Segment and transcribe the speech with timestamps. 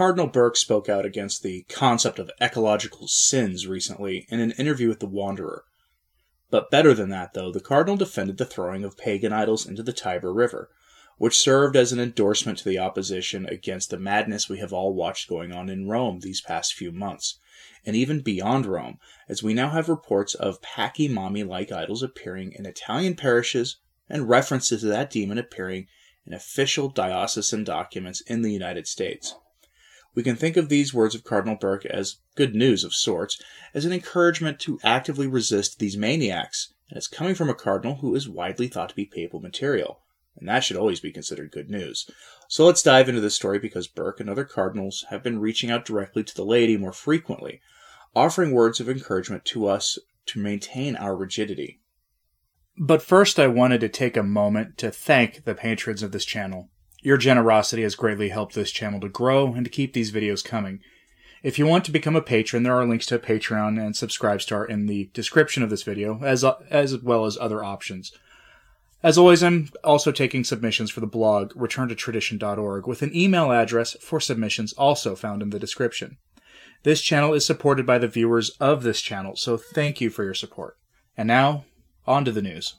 [0.00, 5.00] Cardinal Burke spoke out against the concept of ecological sins recently in an interview with
[5.00, 5.64] The Wanderer.
[6.48, 9.92] But better than that, though, the Cardinal defended the throwing of pagan idols into the
[9.92, 10.70] Tiber River,
[11.18, 15.28] which served as an endorsement to the opposition against the madness we have all watched
[15.28, 17.38] going on in Rome these past few months,
[17.84, 18.96] and even beyond Rome,
[19.28, 23.76] as we now have reports of Pachamama like idols appearing in Italian parishes
[24.08, 25.88] and references to that demon appearing
[26.26, 29.34] in official diocesan documents in the United States.
[30.14, 33.40] We can think of these words of Cardinal Burke as good news of sorts,
[33.74, 38.14] as an encouragement to actively resist these maniacs, and it's coming from a cardinal who
[38.14, 40.00] is widely thought to be papal material,
[40.36, 42.10] and that should always be considered good news.
[42.48, 45.84] So let's dive into this story because Burke and other cardinals have been reaching out
[45.84, 47.60] directly to the laity more frequently,
[48.14, 51.80] offering words of encouragement to us to maintain our rigidity.
[52.76, 56.70] But first, I wanted to take a moment to thank the patrons of this channel.
[57.02, 60.80] Your generosity has greatly helped this channel to grow and to keep these videos coming.
[61.42, 64.86] If you want to become a patron, there are links to Patreon and Subscribestar in
[64.86, 68.12] the description of this video, as, as well as other options.
[69.02, 74.20] As always, I'm also taking submissions for the blog returntotradition.org with an email address for
[74.20, 76.18] submissions also found in the description.
[76.82, 80.34] This channel is supported by the viewers of this channel, so thank you for your
[80.34, 80.76] support.
[81.16, 81.64] And now,
[82.06, 82.74] on to the news.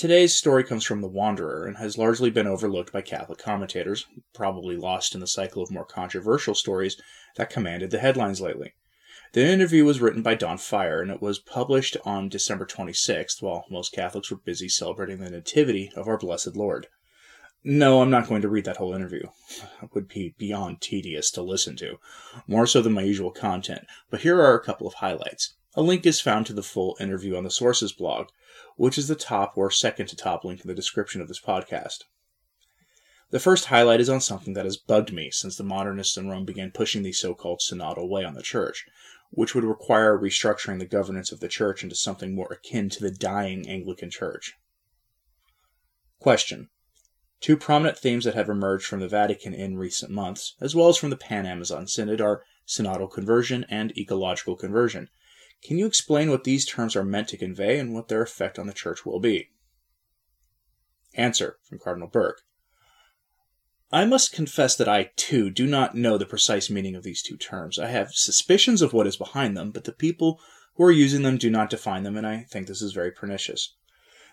[0.00, 4.74] Today's story comes from The Wanderer and has largely been overlooked by Catholic commentators, probably
[4.74, 6.96] lost in the cycle of more controversial stories
[7.36, 8.72] that commanded the headlines lately.
[9.34, 13.66] The interview was written by Don Fier and it was published on December 26th while
[13.68, 16.86] most Catholics were busy celebrating the Nativity of our Blessed Lord.
[17.62, 19.24] No, I'm not going to read that whole interview.
[19.82, 21.98] It would be beyond tedious to listen to,
[22.46, 25.56] more so than my usual content, but here are a couple of highlights.
[25.74, 28.28] A link is found to the full interview on the Sources blog,
[28.80, 32.04] which is the top or second to top link in the description of this podcast.
[33.28, 36.46] The first highlight is on something that has bugged me since the modernists in Rome
[36.46, 38.86] began pushing the so called synodal way on the church,
[39.28, 43.10] which would require restructuring the governance of the church into something more akin to the
[43.10, 44.54] dying Anglican church.
[46.18, 46.70] Question.
[47.38, 50.96] Two prominent themes that have emerged from the Vatican in recent months, as well as
[50.96, 55.10] from the Pan Amazon Synod, are synodal conversion and ecological conversion,
[55.62, 58.66] can you explain what these terms are meant to convey and what their effect on
[58.66, 59.50] the church will be?
[61.14, 62.42] Answer from Cardinal Burke.
[63.92, 67.36] I must confess that I, too, do not know the precise meaning of these two
[67.36, 67.78] terms.
[67.78, 70.40] I have suspicions of what is behind them, but the people
[70.74, 73.74] who are using them do not define them, and I think this is very pernicious.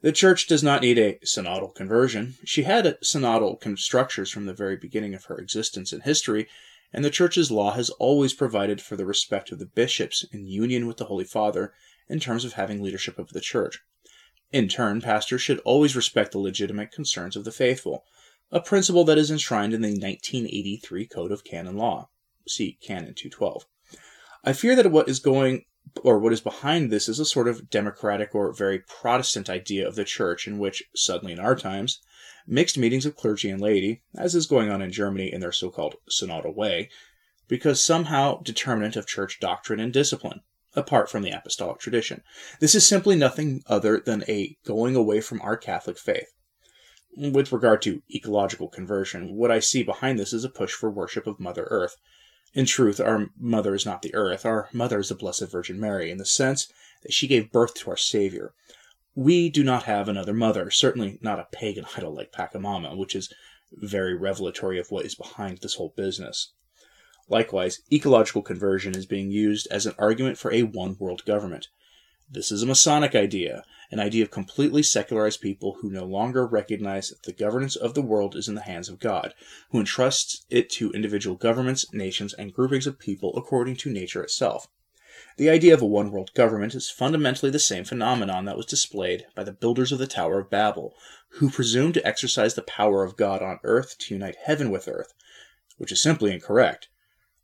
[0.00, 2.34] The Church does not need a synodal conversion.
[2.44, 6.48] She had synodal structures from the very beginning of her existence and history,
[6.92, 10.86] and the Church's law has always provided for the respect of the bishops in union
[10.86, 11.72] with the Holy Father
[12.08, 13.80] in terms of having leadership of the Church.
[14.52, 18.04] In turn, pastors should always respect the legitimate concerns of the faithful,
[18.50, 22.10] a principle that is enshrined in the 1983 Code of Canon Law.
[22.46, 23.64] See Canon 212.
[24.44, 25.64] I fear that what is going
[26.02, 29.94] or what is behind this is a sort of democratic or very Protestant idea of
[29.94, 32.00] the church in which, suddenly in our times,
[32.46, 35.70] mixed meetings of clergy and laity, as is going on in Germany in their so
[35.70, 36.88] called synodal way,
[37.48, 40.40] because somehow determinant of church doctrine and discipline,
[40.74, 42.22] apart from the apostolic tradition.
[42.60, 46.32] This is simply nothing other than a going away from our Catholic faith.
[47.16, 51.26] With regard to ecological conversion, what I see behind this is a push for worship
[51.26, 51.96] of Mother Earth.
[52.54, 54.44] In truth, our mother is not the earth.
[54.44, 56.70] Our mother is the Blessed Virgin Mary, in the sense
[57.02, 58.52] that she gave birth to our Savior.
[59.14, 63.32] We do not have another mother, certainly not a pagan idol like Pachamama, which is
[63.72, 66.52] very revelatory of what is behind this whole business.
[67.28, 71.68] Likewise, ecological conversion is being used as an argument for a one world government.
[72.34, 77.10] This is a Masonic idea, an idea of completely secularized people who no longer recognize
[77.10, 79.34] that the governance of the world is in the hands of God,
[79.68, 84.66] who entrusts it to individual governments, nations, and groupings of people according to nature itself.
[85.36, 89.26] The idea of a one world government is fundamentally the same phenomenon that was displayed
[89.34, 90.94] by the builders of the Tower of Babel,
[91.32, 95.12] who presumed to exercise the power of God on earth to unite heaven with earth,
[95.76, 96.88] which is simply incorrect.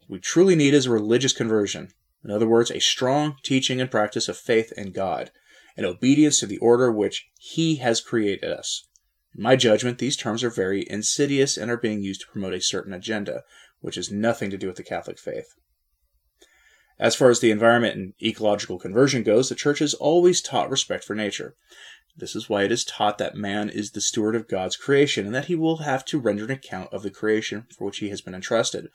[0.00, 1.92] What we truly need is a religious conversion.
[2.24, 5.30] In other words, a strong teaching and practice of faith in God,
[5.76, 8.86] and obedience to the order which He has created us.
[9.34, 12.60] In my judgment, these terms are very insidious and are being used to promote a
[12.60, 13.42] certain agenda,
[13.80, 15.48] which has nothing to do with the Catholic faith.
[16.98, 21.02] As far as the environment and ecological conversion goes, the church has always taught respect
[21.02, 21.56] for nature.
[22.16, 25.34] This is why it is taught that man is the steward of God's creation and
[25.34, 28.20] that he will have to render an account of the creation for which he has
[28.20, 28.88] been entrusted.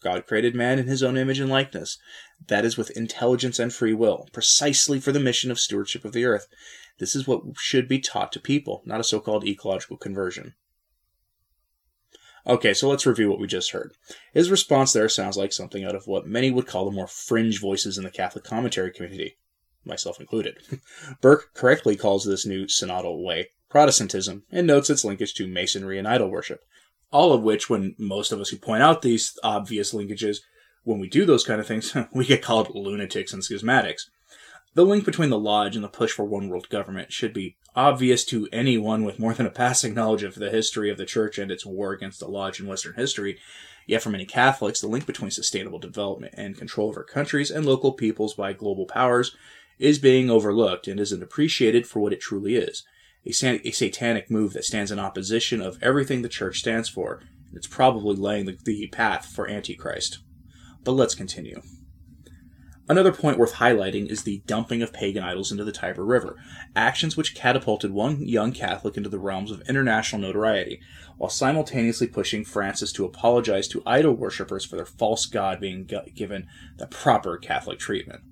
[0.00, 1.98] God created man in his own image and likeness.
[2.46, 6.24] That is with intelligence and free will, precisely for the mission of stewardship of the
[6.24, 6.46] earth.
[6.98, 10.54] This is what should be taught to people, not a so called ecological conversion.
[12.46, 13.92] Okay, so let's review what we just heard.
[14.32, 17.60] His response there sounds like something out of what many would call the more fringe
[17.60, 19.36] voices in the Catholic commentary community,
[19.84, 20.58] myself included.
[21.20, 26.08] Burke correctly calls this new synodal way Protestantism and notes its linkage to Masonry and
[26.08, 26.64] idol worship.
[27.10, 30.38] All of which, when most of us who point out these obvious linkages,
[30.84, 34.02] when we do those kind of things, we get called lunatics and schismatics.
[34.74, 38.24] The link between the Lodge and the push for one world government should be obvious
[38.26, 41.50] to anyone with more than a passing knowledge of the history of the Church and
[41.50, 43.38] its war against the Lodge in Western history.
[43.86, 47.92] Yet for many Catholics, the link between sustainable development and control over countries and local
[47.92, 49.34] peoples by global powers
[49.78, 52.84] is being overlooked and isn't appreciated for what it truly is
[53.28, 57.22] a, a satanic move that stands in opposition of everything the Church stands for.
[57.52, 60.20] It's probably laying the, the path for Antichrist.
[60.84, 61.60] But let's continue.
[62.90, 66.36] Another point worth highlighting is the dumping of pagan idols into the Tiber River,
[66.74, 70.80] actions which catapulted one young Catholic into the realms of international notoriety,
[71.18, 76.46] while simultaneously pushing Francis to apologize to idol worshippers for their false god being given
[76.78, 78.22] the proper Catholic treatment.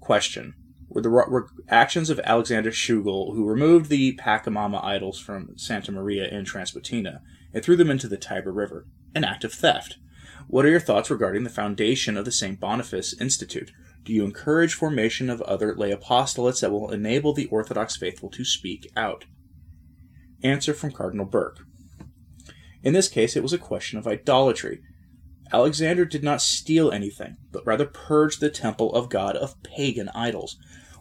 [0.00, 0.54] Question
[0.88, 6.28] Were the were actions of Alexander Tschugguel, who removed the Pachamama idols from Santa Maria
[6.28, 7.20] in Traspontina
[7.52, 9.98] and threw them into the Tiber River, an act of theft?
[10.48, 12.60] What are your thoughts regarding the foundation of the St.
[12.60, 13.72] Boniface Institute?
[14.04, 18.44] Do you encourage formation of other lay apostolates that will enable the Orthodox faithful to
[18.44, 19.24] speak out?
[20.44, 21.66] Answer from Cardinal Burke.
[22.84, 24.80] In this case, it was a question of idolatry.
[25.52, 30.56] Alexander did not steal anything, but rather purged the temple of God of pagan idols.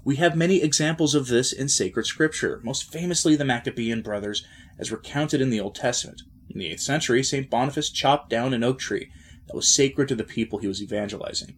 [0.05, 4.45] We have many examples of this in sacred scripture, most famously the Maccabean brothers,
[4.77, 6.21] as recounted in the Old Testament.
[6.47, 7.49] In the 8th century, St.
[7.49, 9.09] Boniface chopped down an oak tree
[9.47, 11.55] that was sacred to the people he was evangelizing.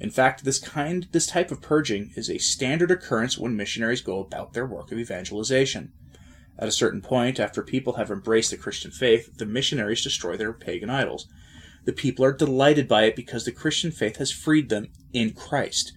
[0.00, 4.20] In fact, this kind this type of purging is a standard occurrence when missionaries go
[4.20, 5.92] about their work of evangelization.
[6.58, 10.54] At a certain point, after people have embraced the Christian faith, the missionaries destroy their
[10.54, 11.26] pagan idols.
[11.84, 15.92] The people are delighted by it because the Christian faith has freed them in Christ.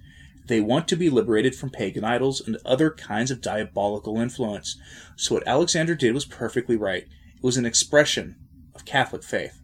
[0.48, 4.78] They want to be liberated from pagan idols and other kinds of diabolical influence.
[5.16, 7.04] So what Alexander did was perfectly right.
[7.04, 8.36] It was an expression
[8.76, 9.60] of Catholic faith.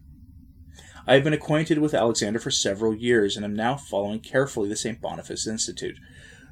[1.06, 4.76] I have been acquainted with Alexander for several years, and am now following carefully the
[4.76, 5.00] St.
[5.00, 5.98] Boniface Institute,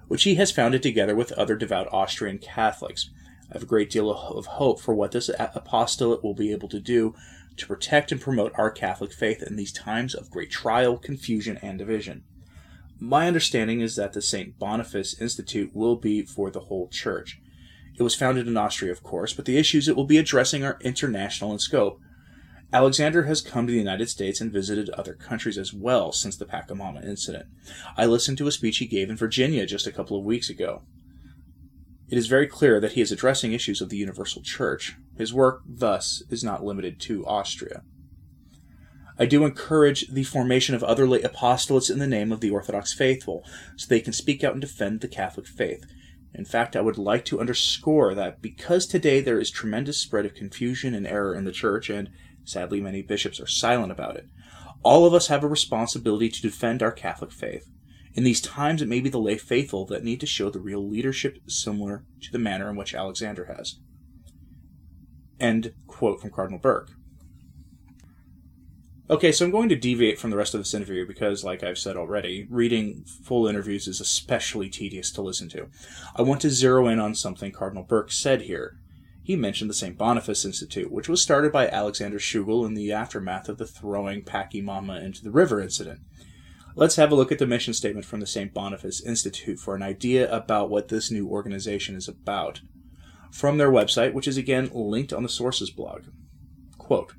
[0.08, 3.10] which he has founded together with other devout Austrian Catholics.
[3.50, 6.80] I have a great deal of hope for what this apostolate will be able to
[6.80, 7.14] do
[7.56, 11.78] to protect and promote our Catholic faith in these times of great trial, confusion, and
[11.78, 12.24] division.
[13.00, 14.58] My understanding is that the St.
[14.58, 17.40] Boniface Institute will be for the whole Church.
[17.96, 20.78] It was founded in Austria, of course, but the issues it will be addressing are
[20.82, 22.00] international in scope.
[22.72, 26.44] Alexander has come to the United States and visited other countries as well since the
[26.44, 27.46] Pachamama incident.
[27.96, 30.82] I listened to a speech he gave in Virginia just a couple of weeks ago.
[32.08, 34.96] It is very clear that he is addressing issues of the universal church.
[35.16, 37.82] His work, thus, is not limited to Austria.
[39.18, 42.92] I do encourage the formation of other lay apostolates in the name of the Orthodox
[42.92, 43.44] faithful,
[43.76, 45.84] so they can speak out and defend the Catholic faith.
[46.34, 50.34] In fact, I would like to underscore that because today there is tremendous spread of
[50.34, 52.10] confusion and error in the Church, and
[52.48, 54.26] Sadly, many bishops are silent about it.
[54.82, 57.68] All of us have a responsibility to defend our Catholic faith.
[58.14, 60.88] In these times, it may be the lay faithful that need to show the real
[60.88, 63.80] leadership similar to the manner in which Alexander has.
[65.38, 66.92] End quote from Cardinal Burke.
[69.10, 71.78] Okay, so I'm going to deviate from the rest of this interview because, like I've
[71.78, 75.68] said already, reading full interviews is especially tedious to listen to.
[76.14, 78.78] I want to zero in on something Cardinal Burke said here
[79.28, 79.98] he mentioned the St.
[79.98, 85.04] Boniface Institute, which was started by Alexander Tschugguel in the aftermath of the throwing Pachamama
[85.04, 86.00] into the river incident.
[86.74, 88.54] Let's have a look at the mission statement from the St.
[88.54, 92.62] Boniface Institute for an idea about what this new organization is about.
[93.30, 96.04] From their website, which is again linked on the sources blog.
[96.78, 97.12] Quote,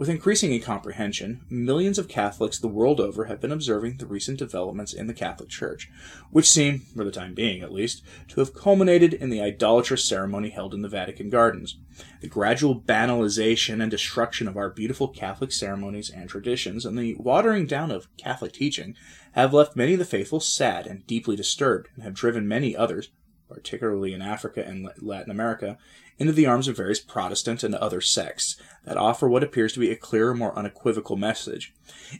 [0.00, 4.94] with increasing incomprehension, millions of Catholics the world over have been observing the recent developments
[4.94, 5.90] in the Catholic Church,
[6.30, 10.48] which seem, for the time being at least, to have culminated in the idolatrous ceremony
[10.48, 11.76] held in the Vatican Gardens.
[12.22, 17.66] The gradual banalization and destruction of our beautiful Catholic ceremonies and traditions, and the watering
[17.66, 18.96] down of Catholic teaching,
[19.32, 23.10] have left many of the faithful sad and deeply disturbed, and have driven many others,
[23.50, 25.76] particularly in Africa and Latin America,
[26.20, 29.90] into the arms of various Protestant and other sects that offer what appears to be
[29.90, 31.74] a clearer, more unequivocal message.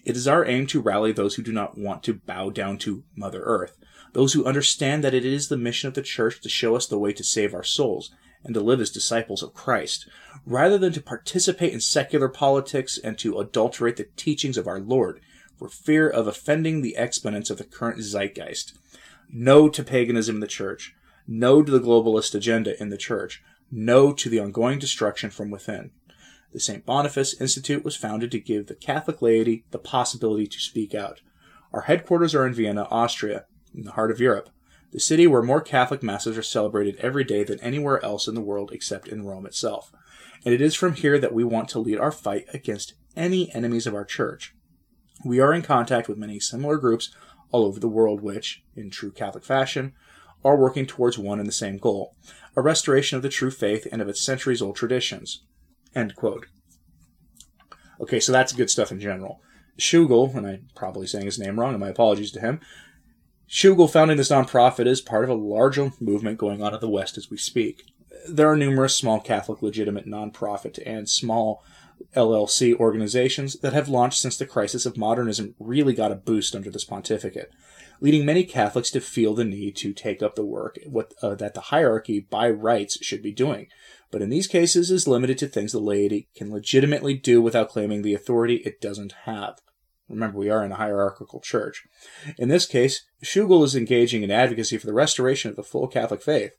[0.04, 3.04] It is our aim to rally those who do not want to bow down to
[3.14, 3.76] Mother Earth,
[4.14, 6.98] those who understand that it is the mission of the Church to show us the
[6.98, 8.10] way to save our souls
[8.42, 10.08] and to live as disciples of Christ,
[10.46, 15.20] rather than to participate in secular politics and to adulterate the teachings of our Lord
[15.58, 18.72] for fear of offending the exponents of the current zeitgeist.
[19.30, 20.94] No to paganism in the Church
[21.30, 25.90] no to the globalist agenda in the church, no to the ongoing destruction from within.
[26.52, 26.84] The St.
[26.84, 31.20] Boniface Institute was founded to give the Catholic laity the possibility to speak out.
[31.72, 34.50] Our headquarters are in Vienna, Austria, in the heart of Europe,
[34.90, 38.40] the city where more Catholic masses are celebrated every day than anywhere else in the
[38.40, 39.92] world except in Rome itself.
[40.44, 43.86] And it is from here that we want to lead our fight against any enemies
[43.86, 44.54] of our church.
[45.24, 47.14] We are in contact with many similar groups
[47.52, 49.92] all over the world which, in true Catholic fashion,
[50.44, 52.14] are working towards one and the same goal
[52.56, 55.42] a restoration of the true faith and of its centuries old traditions.
[55.94, 56.46] End quote.
[58.00, 59.40] Okay, so that's good stuff in general.
[59.78, 62.60] Tschugguel, and I'm probably saying his name wrong, and my apologies to him.
[63.48, 67.18] Tschugguel founding this nonprofit is part of a larger movement going on in the West
[67.18, 67.84] as we speak.
[68.28, 71.62] There are numerous small Catholic legitimate nonprofit and small
[72.16, 76.70] LLC organizations that have launched since the crisis of modernism really got a boost under
[76.70, 77.50] this pontificate,
[78.00, 81.54] leading many Catholics to feel the need to take up the work what, uh, that
[81.54, 83.68] the hierarchy by rights should be doing,
[84.10, 88.02] but in these cases is limited to things the laity can legitimately do without claiming
[88.02, 89.60] the authority it doesn't have.
[90.08, 91.84] Remember, we are in a hierarchical church.
[92.36, 96.20] In this case, Tschugguel is engaging in advocacy for the restoration of the full Catholic
[96.20, 96.52] faith.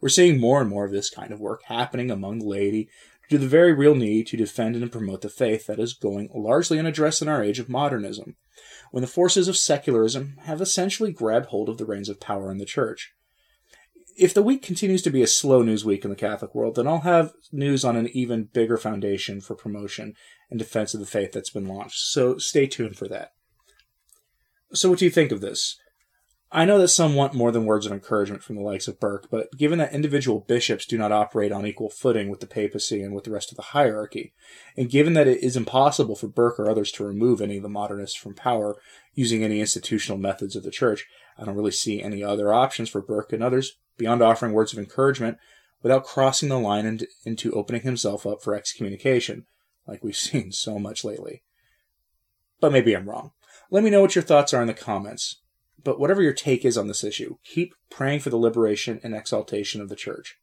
[0.00, 2.88] We're seeing more and more of this kind of work happening among the laity
[3.30, 6.78] to the very real need to defend and promote the faith that is going largely
[6.78, 8.36] unaddressed in our age of modernism,
[8.90, 12.58] when the forces of secularism have essentially grabbed hold of the reins of power in
[12.58, 13.14] the church
[14.16, 16.86] if the week continues to be a slow news week in the Catholic world, then
[16.86, 20.14] I'll have news on an even bigger foundation for promotion
[20.50, 21.98] and defense of the faith that's been launched.
[21.98, 23.32] So stay tuned for that.
[24.74, 25.78] So, what do you think of this?
[26.54, 29.28] I know that some want more than words of encouragement from the likes of Burke,
[29.30, 33.14] but given that individual bishops do not operate on equal footing with the papacy and
[33.14, 34.34] with the rest of the hierarchy,
[34.76, 37.70] and given that it is impossible for Burke or others to remove any of the
[37.70, 38.76] modernists from power
[39.14, 41.06] using any institutional methods of the church,
[41.38, 44.78] I don't really see any other options for Burke and others beyond offering words of
[44.78, 45.38] encouragement
[45.82, 49.46] without crossing the line into, into opening himself up for excommunication,
[49.86, 51.44] like we've seen so much lately.
[52.60, 53.32] But maybe I'm wrong.
[53.70, 55.41] Let me know what your thoughts are in the comments.
[55.84, 59.80] But whatever your take is on this issue, keep praying for the liberation and exaltation
[59.80, 60.38] of the church.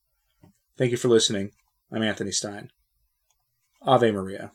[0.77, 1.51] Thank you for listening.
[1.91, 2.71] I'm Anthony Stine.
[3.81, 4.51] Ave Maria.